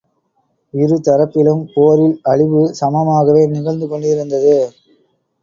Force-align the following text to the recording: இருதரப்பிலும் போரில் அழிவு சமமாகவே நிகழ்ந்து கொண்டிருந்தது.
இருதரப்பிலும் 0.73 1.61
போரில் 1.73 2.15
அழிவு 2.23 2.63
சமமாகவே 2.81 3.45
நிகழ்ந்து 3.47 3.87
கொண்டிருந்தது. 3.87 4.57